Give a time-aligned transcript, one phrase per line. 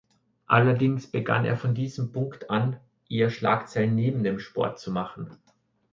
[0.47, 5.37] Allerdings begann er von diesem Punkt an eher Schlagzeilen neben dem Sport zu machen.